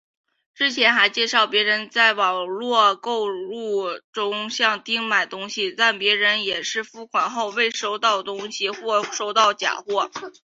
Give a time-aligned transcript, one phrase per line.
[0.55, 10.09] 之前还介绍别人在网路购物中向丁买东西但别人也是付款后未收到东西或收到假货。